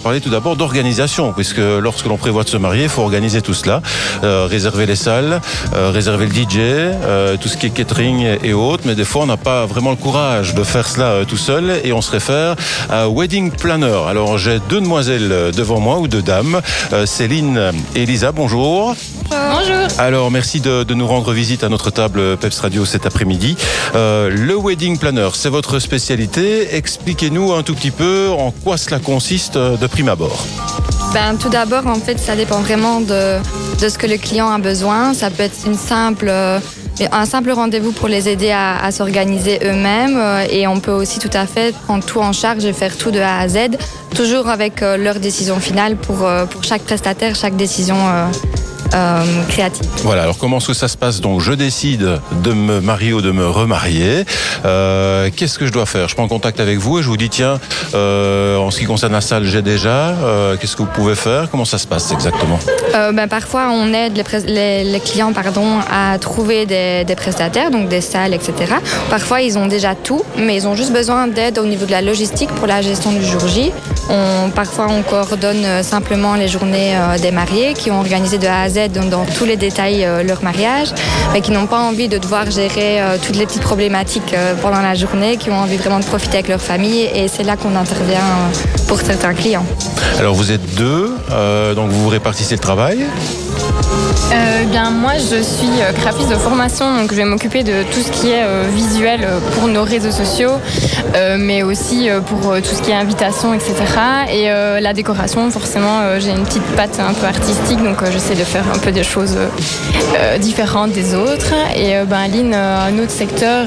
[0.00, 3.54] parler tout d'abord d'organisation, puisque lorsque l'on prévoit de se marier, il faut organiser tout
[3.54, 3.82] cela,
[4.24, 5.40] euh, réserver les salles,
[5.74, 9.22] euh, réserver le DJ, euh, tout ce qui est catering et autres, mais des fois
[9.22, 12.56] on n'a pas vraiment le courage de faire cela tout seul et on se réfère
[12.88, 14.00] à Wedding Planner.
[14.08, 16.60] Alors j'ai deux demoiselles devant moi, ou deux dames,
[17.04, 18.94] Céline et Elisa, bonjour.
[19.30, 19.86] Bonjour.
[19.98, 23.56] Alors merci de, nous rendre visite à notre table Peps Radio cet après-midi.
[23.94, 26.74] le Wedding Planner, c'est votre spécialité.
[26.74, 30.44] Expliquez-nous un tout petit peu en quoi cela consiste de prime abord
[31.12, 33.38] ben, Tout d'abord, en fait, ça dépend vraiment de,
[33.80, 35.14] de, ce que le client a besoin.
[35.14, 36.58] Ça peut être une simple, euh,
[37.12, 40.16] un simple rendez-vous pour les aider à, s'organiser eux-mêmes.
[40.16, 43.10] Euh, et on peut aussi tout à fait prendre tout en charge et faire tout
[43.10, 43.76] de A à Z,
[44.14, 47.96] toujours avec euh, leur décision finale pour, pour chaque prestataire, chaque décision
[49.48, 49.86] créative.
[50.02, 53.20] Voilà, alors comment est-ce que ça se passe Donc je décide de me marier ou
[53.20, 54.24] de me remarier.
[54.64, 56.08] Euh, qu'est-ce que je dois faire?
[56.08, 57.60] Je prends contact avec vous et je vous dis tiens,
[57.94, 60.14] euh, en ce qui concerne la salle, j'ai déjà.
[60.60, 61.50] Qu'est-ce que vous pouvez faire?
[61.50, 62.58] Comment ça se passe exactement?
[63.12, 68.00] Ben, Parfois, on aide les, les, clients pardon, à trouver des, des, prestataires, donc des
[68.00, 68.74] salles, etc.
[69.08, 72.02] Parfois, ils ont déjà tout, mais ils ont juste besoin d'aide au niveau de la
[72.02, 73.72] logistique pour la gestion du jour J.
[74.08, 78.68] On, parfois, on coordonne simplement les journées des mariés qui ont organisé de A à
[78.68, 80.88] Z dans, tous les détails euh, leur mariage,
[81.32, 84.80] mais qui n'ont pas envie de devoir gérer euh, toutes les petites problématiques euh, pendant
[84.80, 87.08] la journée, qui ont envie vraiment de profiter avec leur famille.
[87.14, 88.50] Et c'est là qu'on intervient
[88.88, 89.66] pour certains clients.
[90.18, 91.14] Alors vous êtes deux,
[91.74, 93.06] donc vous vous répartissez le travail
[94.32, 98.00] euh, bien, moi, je suis euh, graphiste de formation, donc je vais m'occuper de tout
[98.00, 100.52] ce qui est euh, visuel pour nos réseaux sociaux,
[101.38, 103.74] mais aussi pour tout ce qui est invitation, etc.
[104.32, 104.48] Et
[104.80, 108.78] la décoration, forcément, j'ai une petite patte un peu artistique, donc j'essaie de faire un
[108.78, 109.36] peu des choses
[110.38, 111.52] différentes des autres.
[111.74, 113.66] Et ben, Aline, un autre secteur,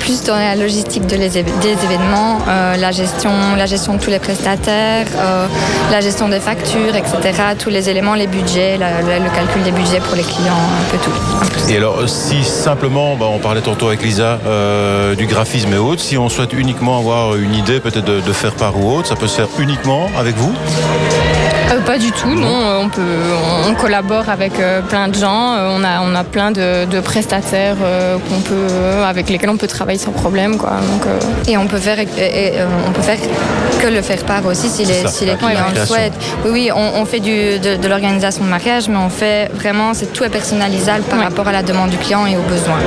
[0.00, 5.06] plus dans la logistique de des événements, la, gestion, la gestion de tous les prestataires,
[5.90, 7.54] la gestion des factures, etc.
[7.58, 11.70] Tous les éléments, les le calcul des budgets pour les clients, un peu tout.
[11.70, 16.00] Et alors, si simplement, bah, on parlait tantôt avec Lisa euh, du graphisme et autres,
[16.00, 19.26] si on souhaite uniquement avoir une idée peut-être de, faire part ou autre, ça peut
[19.26, 20.52] se faire uniquement avec vous?
[21.70, 22.80] Euh, pas du tout, non.
[22.80, 23.02] On, peut,
[23.68, 25.56] on collabore avec euh, plein de gens.
[25.56, 27.76] On a, on a plein de, prestataires
[28.28, 30.56] qu'on peut, avec lesquels on peut travailler sans problème.
[30.58, 30.70] Quoi.
[30.70, 31.06] Donc,
[31.48, 31.98] Et on peut, faire,
[32.86, 33.18] on peut faire
[33.80, 36.12] que le faire part aussi si les, si les clients le souhaitent.
[36.44, 40.24] Oui, oui, on, fait du, de, l'organisation de mariage, mais on fait vraiment, c'est tout
[40.24, 42.78] est personnalisable par rapport à la demande du client et aux besoins.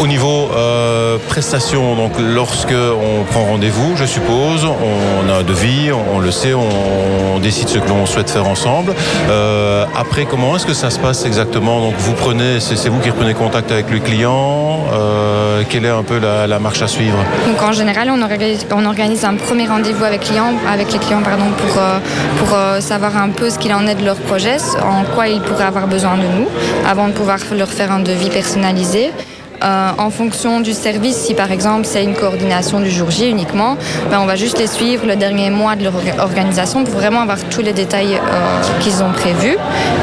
[0.00, 5.92] Au niveau euh, prestation, donc lorsque on prend rendez-vous, je suppose, on a un devis,
[5.92, 8.94] on, le sait, on, décide ce que l'on souhaite faire ensemble.
[9.28, 11.80] Euh, après, comment est-ce que ça se passe exactement?
[11.80, 14.80] Donc vous prenez, c'est vous qui reprenez contact avec le client.
[14.92, 17.18] Euh, quelle est un peu la, marche à suivre?
[17.46, 18.22] Donc en général, on
[18.86, 20.22] organise, un premier rendez-vous avec,
[20.70, 21.82] avec les clients pardon, pour,
[22.38, 25.64] pour savoir un peu ce qu'il en est de leur projet, en quoi ils pourraient
[25.64, 26.48] avoir besoin de nous,
[26.86, 29.12] avant de pouvoir leur faire un devis personnalisé.
[29.64, 33.78] Euh, en fonction du service, si par exemple c'est une coordination du jour J uniquement,
[34.10, 37.38] ben, on va juste les suivre le dernier mois de leur organisation pour vraiment avoir
[37.50, 39.56] tous les détails euh, qu'ils ont prévus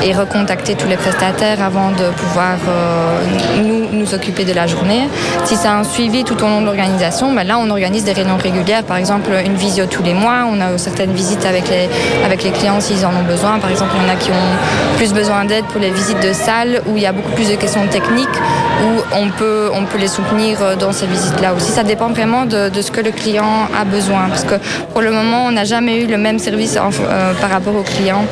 [0.03, 3.21] et recontacter tous les prestataires avant de pouvoir euh,
[3.63, 5.07] nous, nous occuper de la journée.
[5.45, 8.37] Si c'est un suivi tout au long de l'organisation, ben là on organise des réunions
[8.37, 11.87] régulières, par exemple une visio tous les mois, on a certaines visites avec les,
[12.25, 13.59] avec les clients s'ils en ont besoin.
[13.59, 16.33] Par exemple, il y en a qui ont plus besoin d'aide pour les visites de
[16.33, 18.37] salles où il y a beaucoup plus de questions techniques,
[18.83, 21.71] où on peut on peut les soutenir euh, dans ces visites-là aussi.
[21.71, 24.27] Ça dépend vraiment de, ce que le client a besoin.
[24.29, 24.55] Parce que
[24.93, 28.25] pour le moment, on n'a jamais eu le même service euh, par rapport au client.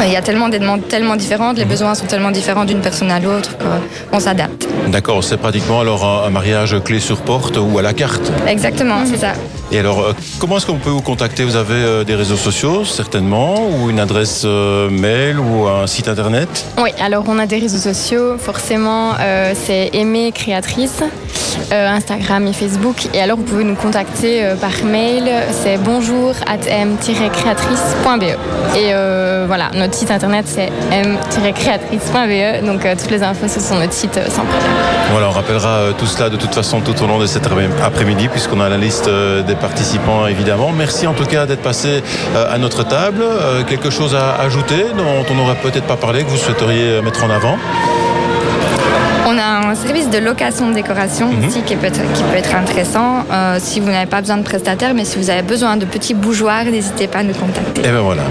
[0.00, 1.70] Euh, il y a tellement des demandes tellement différentes, les mhm.
[1.70, 3.50] besoins sont tellement différents d'une personne à l'autre
[4.10, 4.66] qu'on s'adapte.
[4.88, 8.32] D'accord, c'est pratiquement alors un mariage clé sur porte ou à la carte.
[8.46, 9.32] Exactement, c'est ça.
[9.72, 11.44] Et alors, comment est-ce qu'on peut vous contacter?
[11.44, 16.08] Vous avez euh, des réseaux sociaux, certainement, ou une adresse euh, mail ou un site
[16.08, 16.66] internet?
[16.82, 19.12] Oui, alors on a des réseaux sociaux, forcément,
[19.54, 19.90] c'est
[20.34, 21.02] Créatrice,
[21.70, 23.08] Instagram et Facebook.
[23.14, 28.76] Et alors, vous pouvez nous contacter par mail, c'est bonjour at m-créatrice.be.
[28.76, 28.92] Et
[29.46, 32.66] voilà, notre site internet, c'est m-créatrice.be.
[32.66, 34.72] Donc, toutes les infos, sont notre site sans problème.
[35.10, 38.60] Voilà, on rappellera tout cela de toute façon tout au long de cet après-midi, puisqu'on
[38.60, 40.72] a la liste des participants évidemment.
[40.72, 42.02] Merci en tout cas d'être passé
[42.34, 43.22] euh, à notre table.
[43.22, 47.24] Euh, quelque chose à ajouter dont on n'aurait peut-être pas parlé, que vous souhaiteriez mettre
[47.24, 47.56] en avant?
[49.26, 51.48] On a un service de location de décoration Mhm.
[51.48, 54.42] ici qui peut être, qui peut être intéressant euh, si vous n'avez pas besoin de
[54.42, 57.80] prestataires, mais si vous avez besoin de petits bougeoirs, n'hésitez pas à nous contacter.
[57.82, 58.22] Et ben voilà.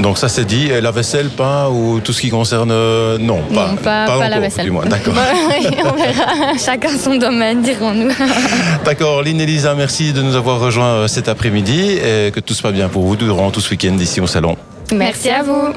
[0.00, 0.70] Donc ça c'est dit.
[0.82, 4.26] La vaisselle, pas ou tout ce qui concerne euh, non, pas, Non, pas- pas la
[4.26, 4.64] encore, vaisselle.
[4.64, 4.84] du moins.
[4.86, 5.14] D'accord.
[5.84, 6.58] On verra.
[6.64, 8.10] Chacun son domaine, dirons-nous.
[8.84, 9.22] D'accord.
[9.22, 12.62] Lynn et Lisa, merci de nous avoir rejoints euh, cet après-midi et que tout se
[12.62, 14.56] passe bien pour vous durant tout ce week-end ici au salon.
[14.92, 15.74] Merci à vous.